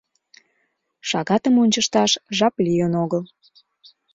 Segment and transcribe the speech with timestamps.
[1.09, 3.23] —Шагатым ончышташ жап лийын огыл...